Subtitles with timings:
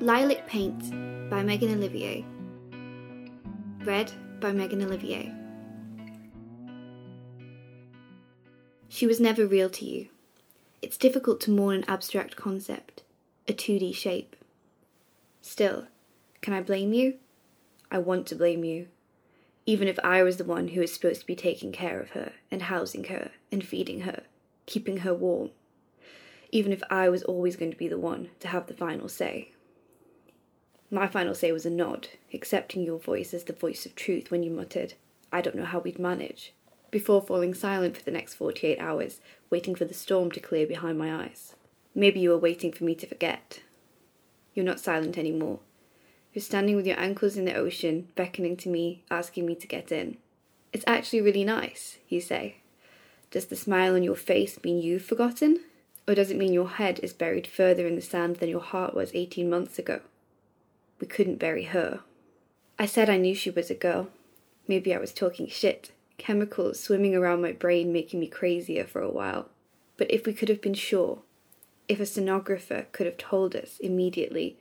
[0.00, 2.24] Lilac Paint by Megan Olivier.
[3.84, 5.34] Read by Megan Olivier.
[8.88, 10.06] She was never real to you.
[10.80, 13.02] It's difficult to mourn an abstract concept,
[13.48, 14.36] a 2D shape.
[15.42, 15.88] Still,
[16.42, 17.14] can I blame you?
[17.90, 18.86] I want to blame you.
[19.66, 22.34] Even if I was the one who was supposed to be taking care of her,
[22.52, 24.22] and housing her, and feeding her,
[24.64, 25.50] keeping her warm.
[26.52, 29.50] Even if I was always going to be the one to have the final say.
[30.90, 34.42] My final say was a nod, accepting your voice as the voice of truth when
[34.42, 34.94] you muttered,
[35.30, 36.54] I don't know how we'd manage,
[36.90, 39.20] before falling silent for the next 48 hours,
[39.50, 41.54] waiting for the storm to clear behind my eyes.
[41.94, 43.60] Maybe you were waiting for me to forget.
[44.54, 45.58] You're not silent anymore.
[46.32, 49.92] You're standing with your ankles in the ocean, beckoning to me, asking me to get
[49.92, 50.16] in.
[50.72, 52.56] It's actually really nice, you say.
[53.30, 55.60] Does the smile on your face mean you've forgotten?
[56.06, 58.94] Or does it mean your head is buried further in the sand than your heart
[58.94, 60.00] was 18 months ago?
[61.00, 62.00] We couldn't bury her.
[62.78, 64.08] I said I knew she was a girl.
[64.66, 69.10] Maybe I was talking shit, chemicals swimming around my brain making me crazier for a
[69.10, 69.48] while.
[69.96, 71.20] But if we could have been sure,
[71.88, 74.56] if a sonographer could have told us immediately,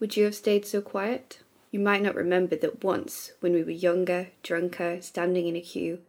[0.00, 1.40] would you have stayed so quiet?
[1.70, 6.00] You might not remember that once, when we were younger, drunker, standing in a queue,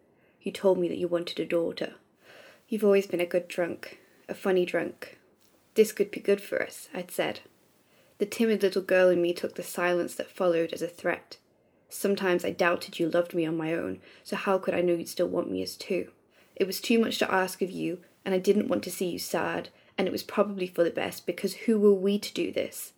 [0.41, 1.93] you told me that you wanted a daughter.
[2.67, 5.19] You've always been a good drunk, a funny drunk.
[5.75, 7.41] This could be good for us, I'd said.
[8.23, 11.35] The timid little girl in me took the silence that followed as a threat.
[11.89, 15.09] Sometimes I doubted you loved me on my own, so how could I know you'd
[15.09, 16.09] still want me as two?
[16.55, 19.19] It was too much to ask of you, and I didn't want to see you
[19.19, 22.93] sad, and it was probably for the best because who were we to do this?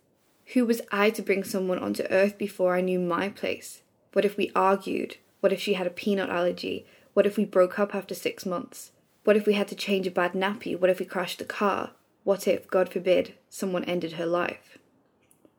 [0.54, 3.82] Who was I to bring someone onto earth before I knew my place?
[4.12, 5.16] What if we argued?
[5.40, 6.86] What if she had a peanut allergy?
[7.14, 8.92] What if we broke up after six months?
[9.24, 10.78] What if we had to change a bad nappy?
[10.78, 11.90] What if we crashed the car?
[12.22, 14.78] What if, God forbid, someone ended her life?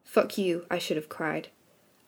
[0.07, 1.49] Fuck you, I should have cried.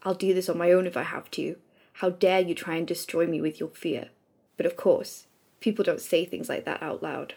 [0.03, 1.57] I'll do this on my own if I have to.
[1.93, 4.07] How dare you try and destroy me with your fear?
[4.55, 5.27] But of course,
[5.59, 7.35] people don't say things like that out loud.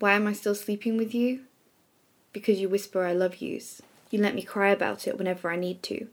[0.00, 1.42] Why am I still sleeping with you?
[2.32, 3.80] Because you whisper I love yous.
[4.10, 6.08] You let me cry about it whenever I need to.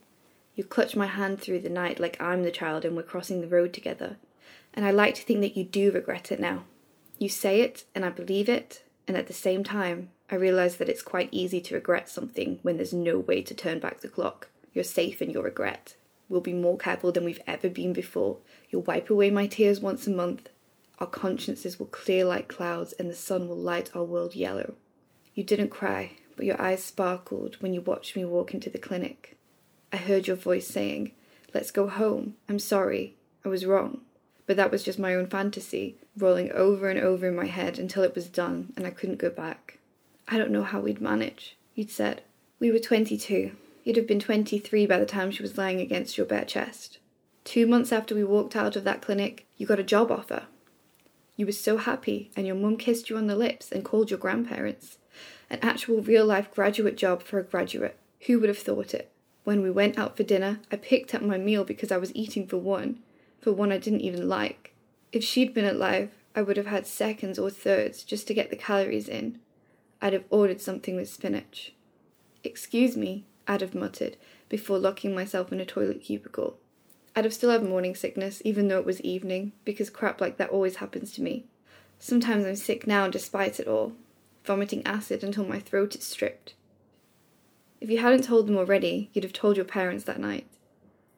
[0.54, 3.48] You clutch my hand through the night like I'm the child and we're crossing the
[3.48, 4.16] road together.
[4.72, 6.64] And I like to think that you do regret it now.
[7.18, 10.88] You say it, and I believe it, and at the same time, I realize that
[10.88, 14.48] it's quite easy to regret something when there's no way to turn back the clock.
[14.74, 15.96] You're safe in your regret.
[16.28, 18.36] We'll be more careful than we've ever been before.
[18.68, 20.50] You'll wipe away my tears once a month.
[20.98, 24.74] Our consciences will clear like clouds, and the sun will light our world yellow.
[25.34, 29.38] You didn't cry, but your eyes sparkled when you watched me walk into the clinic.
[29.92, 31.12] I heard your voice saying,
[31.54, 32.34] Let's go home.
[32.48, 33.16] I'm sorry.
[33.44, 34.02] I was wrong.
[34.46, 38.02] But that was just my own fantasy, rolling over and over in my head until
[38.02, 39.77] it was done and I couldn't go back.
[40.30, 42.22] I don't know how we'd manage, you'd said.
[42.60, 43.52] We were 22.
[43.82, 46.98] You'd have been 23 by the time she was lying against your bare chest.
[47.44, 50.42] Two months after we walked out of that clinic, you got a job offer.
[51.36, 54.18] You were so happy, and your mum kissed you on the lips and called your
[54.18, 54.98] grandparents.
[55.48, 57.96] An actual real life graduate job for a graduate.
[58.26, 59.10] Who would have thought it?
[59.44, 62.46] When we went out for dinner, I picked up my meal because I was eating
[62.46, 62.98] for one,
[63.40, 64.74] for one I didn't even like.
[65.10, 68.56] If she'd been alive, I would have had seconds or thirds just to get the
[68.56, 69.38] calories in.
[70.00, 71.72] I'd have ordered something with spinach.
[72.44, 74.16] Excuse me, I'd have muttered
[74.48, 76.56] before locking myself in a toilet cubicle.
[77.16, 80.50] I'd have still had morning sickness, even though it was evening, because crap like that
[80.50, 81.46] always happens to me.
[81.98, 83.92] Sometimes I'm sick now despite it all,
[84.44, 86.54] vomiting acid until my throat is stripped.
[87.80, 90.46] If you hadn't told them already, you'd have told your parents that night.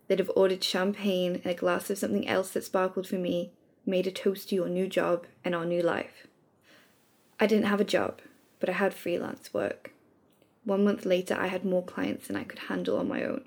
[0.09, 3.53] They'd have ordered champagne and a glass of something else that sparkled for me,
[3.85, 6.27] made a toast to your new job and our new life.
[7.39, 8.21] I didn't have a job,
[8.61, 9.93] but I had freelance work.
[10.65, 13.45] One month later, I had more clients than I could handle on my own.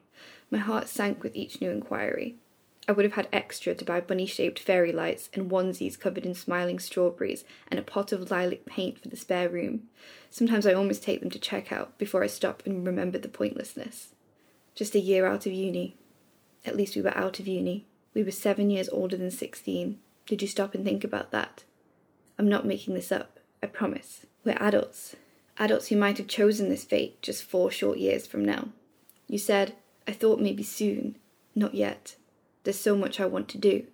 [0.51, 2.35] My heart sank with each new inquiry.
[2.87, 6.35] I would have had extra to buy bunny shaped fairy lights and onesies covered in
[6.35, 9.83] smiling strawberries and a pot of lilac paint for the spare room.
[10.29, 14.09] Sometimes I almost take them to checkout before I stop and remember the pointlessness.
[14.75, 15.95] Just a year out of uni.
[16.65, 17.85] At least we were out of uni.
[18.13, 19.99] We were seven years older than 16.
[20.25, 21.63] Did you stop and think about that?
[22.37, 24.25] I'm not making this up, I promise.
[24.43, 25.15] We're adults.
[25.57, 28.67] Adults who might have chosen this fate just four short years from now.
[29.29, 29.73] You said,
[30.05, 31.15] I thought maybe soon.
[31.55, 32.17] Not yet.
[32.65, 33.85] There's so much I want to do.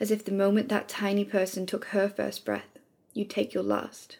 [0.00, 2.78] As if the moment that tiny person took her first breath,
[3.12, 4.16] you'd take your last.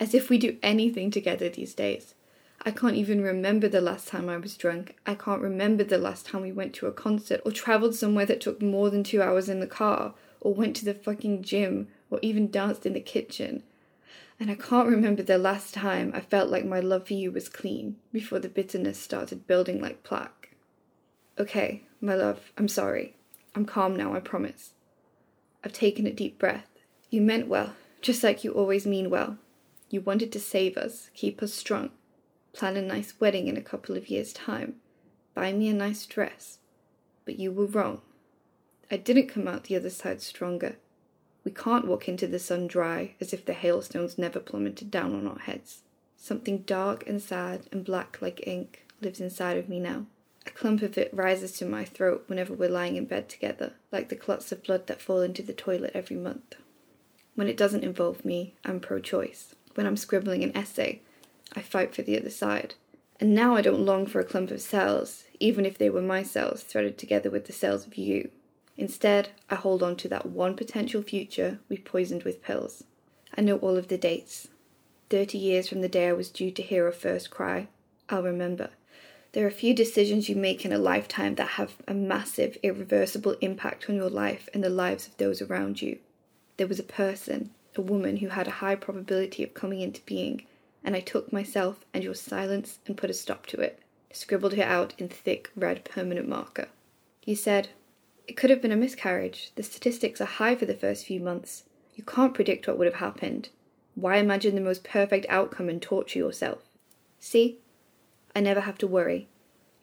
[0.00, 2.14] As if we do anything together these days.
[2.62, 4.96] I can't even remember the last time I was drunk.
[5.04, 8.40] I can't remember the last time we went to a concert or travelled somewhere that
[8.40, 12.20] took more than two hours in the car or went to the fucking gym or
[12.22, 13.62] even danced in the kitchen.
[14.40, 17.48] And I can't remember the last time I felt like my love for you was
[17.48, 20.56] clean before the bitterness started building like plaque.
[21.38, 23.16] Okay, my love, I'm sorry.
[23.54, 24.72] I'm calm now, I promise.
[25.62, 26.68] I've taken a deep breath.
[27.10, 29.38] You meant well, just like you always mean well.
[29.88, 31.90] You wanted to save us, keep us strong,
[32.52, 34.76] plan a nice wedding in a couple of years' time,
[35.34, 36.58] buy me a nice dress.
[37.24, 38.02] But you were wrong.
[38.90, 40.76] I didn't come out the other side stronger.
[41.44, 45.28] We can't walk into the sun dry as if the hailstones never plummeted down on
[45.28, 45.82] our heads.
[46.16, 50.06] Something dark and sad and black like ink lives inside of me now.
[50.46, 54.08] A clump of it rises to my throat whenever we're lying in bed together, like
[54.08, 56.56] the clots of blood that fall into the toilet every month.
[57.34, 59.54] When it doesn't involve me, I'm pro choice.
[59.74, 61.00] When I'm scribbling an essay,
[61.54, 62.74] I fight for the other side.
[63.20, 66.22] And now I don't long for a clump of cells, even if they were my
[66.22, 68.30] cells threaded together with the cells of you.
[68.76, 72.84] Instead, I hold on to that one potential future we've poisoned with pills.
[73.36, 74.48] I know all of the dates.
[75.10, 77.68] Thirty years from the day I was due to hear her first cry,
[78.08, 78.70] I'll remember.
[79.32, 83.88] There are few decisions you make in a lifetime that have a massive, irreversible impact
[83.88, 85.98] on your life and the lives of those around you.
[86.56, 90.46] There was a person, a woman who had a high probability of coming into being,
[90.84, 93.80] and I took myself and your silence and put a stop to it,
[94.12, 96.68] scribbled her out in thick red permanent marker.
[97.24, 97.70] You said,
[98.26, 99.52] It could have been a miscarriage.
[99.54, 101.64] The statistics are high for the first few months.
[101.94, 103.50] You can't predict what would have happened.
[103.94, 106.62] Why imagine the most perfect outcome and torture yourself?
[107.20, 107.58] See,
[108.34, 109.28] I never have to worry.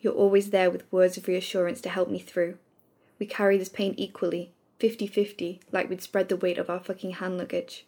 [0.02, 2.58] You're always there with words of reassurance to help me through.
[3.20, 7.12] We carry this pain equally, 50 50, like we'd spread the weight of our fucking
[7.12, 7.86] hand luggage.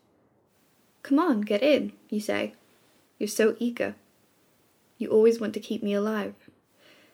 [1.02, 2.54] Come on, get in, you say.
[3.18, 3.96] You're so eager.
[4.98, 6.36] You always want to keep me alive.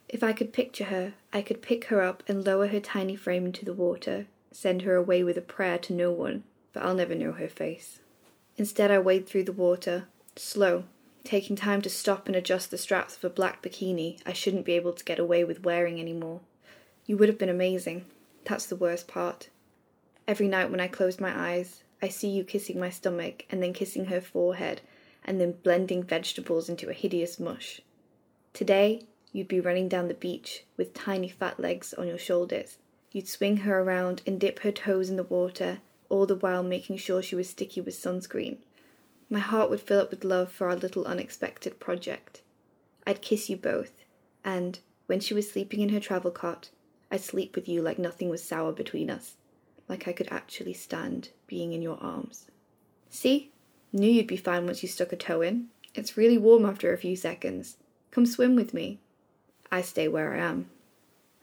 [0.10, 3.46] If I could picture her, I could pick her up and lower her tiny frame
[3.46, 7.14] into the water, send her away with a prayer to no one, but I'll never
[7.14, 8.00] know her face.
[8.58, 10.86] Instead, I wade through the water, slow,
[11.24, 14.74] taking time to stop and adjust the straps of a black bikini I shouldn't be
[14.74, 16.42] able to get away with wearing anymore.
[17.06, 18.06] You would have been amazing.
[18.46, 19.50] That's the worst part.
[20.28, 23.74] Every night when I close my eyes, I see you kissing my stomach and then
[23.74, 24.82] kissing her forehead
[25.24, 27.82] and then blending vegetables into a hideous mush.
[28.54, 32.78] Today, you'd be running down the beach with tiny fat legs on your shoulders.
[33.12, 35.80] You'd swing her around and dip her toes in the water,
[36.10, 38.58] all the while making sure she was sticky with sunscreen.
[39.30, 42.42] My heart would fill up with love for our little unexpected project.
[43.06, 43.92] I'd kiss you both,
[44.44, 46.70] and, when she was sleeping in her travel cot,
[47.12, 49.36] I'd sleep with you like nothing was sour between us,
[49.88, 52.46] like I could actually stand being in your arms.
[53.10, 53.52] See?
[53.92, 55.70] Knew you'd be fine once you stuck a toe in.
[55.96, 57.78] It's really warm after a few seconds.
[58.12, 59.00] Come swim with me.
[59.72, 60.70] I stay where I am.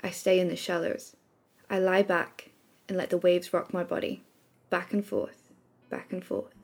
[0.03, 1.15] I stay in the shallows.
[1.71, 2.51] I lie back
[2.89, 4.23] and let the waves rock my body,
[4.69, 5.51] back and forth,
[5.91, 6.55] back and forth.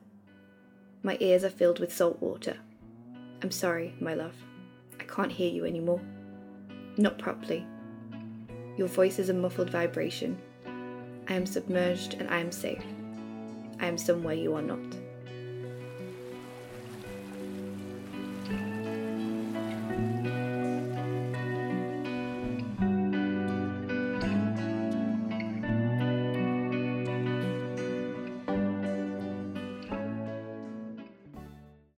[1.01, 2.57] My ears are filled with salt water.
[3.41, 4.35] I'm sorry, my love.
[4.99, 6.01] I can't hear you anymore.
[6.97, 7.65] Not properly.
[8.77, 10.37] Your voice is a muffled vibration.
[11.27, 12.83] I am submerged and I am safe.
[13.79, 14.79] I am somewhere you are not.